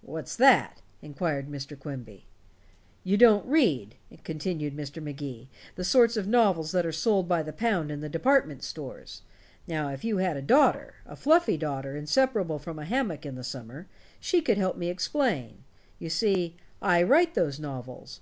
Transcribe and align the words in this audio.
"What's 0.00 0.34
that?" 0.36 0.80
inquired 1.02 1.50
Mr. 1.50 1.78
Quimby. 1.78 2.24
"You 3.04 3.18
don't 3.18 3.44
read," 3.44 3.94
continued 4.24 4.74
Mr. 4.74 5.02
Magee, 5.02 5.50
"the 5.74 5.84
sort 5.84 6.16
of 6.16 6.26
novels 6.26 6.72
that 6.72 6.86
are 6.86 6.92
sold 6.92 7.28
by 7.28 7.42
the 7.42 7.52
pound 7.52 7.90
in 7.90 8.00
the 8.00 8.08
department 8.08 8.62
stores. 8.62 9.20
Now, 9.68 9.88
if 9.90 10.02
you 10.02 10.16
had 10.16 10.38
a 10.38 10.40
daughter 10.40 10.94
a 11.04 11.14
fluffy 11.14 11.58
daughter 11.58 11.94
inseparable 11.94 12.58
from 12.58 12.78
a 12.78 12.86
hammock 12.86 13.26
in 13.26 13.34
the 13.34 13.44
summer 13.44 13.86
she 14.18 14.40
could 14.40 14.56
help 14.56 14.78
me 14.78 14.88
explain. 14.88 15.62
You 15.98 16.08
see 16.08 16.56
I 16.80 17.02
write 17.02 17.34
those 17.34 17.60
novels. 17.60 18.20